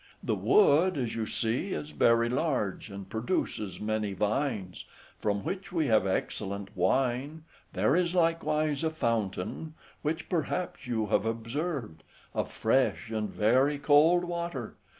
[0.23, 4.85] The wood, as you see, is very large, and produces many vines,
[5.19, 7.43] from which we have excellent wine;
[7.73, 12.01] there is likewise a fountain, which perhaps you have observed,
[12.33, 14.73] of fresh and very cold water.